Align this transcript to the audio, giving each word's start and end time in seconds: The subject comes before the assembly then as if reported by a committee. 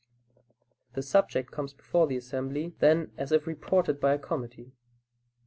The 0.93 1.03
subject 1.03 1.51
comes 1.51 1.75
before 1.75 2.07
the 2.07 2.17
assembly 2.17 2.73
then 2.79 3.11
as 3.19 3.31
if 3.31 3.45
reported 3.45 4.01
by 4.01 4.13
a 4.13 4.17
committee. 4.17 4.71